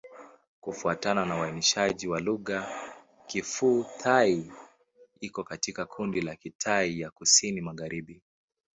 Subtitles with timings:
[0.61, 2.69] Kufuatana na uainishaji wa lugha,
[3.27, 4.51] Kiphu-Thai
[5.19, 8.21] iko katika kundi la Kitai ya Kusini-Magharibi.